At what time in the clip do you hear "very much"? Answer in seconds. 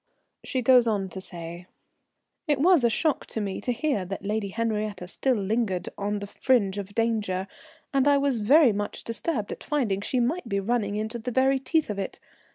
8.39-9.03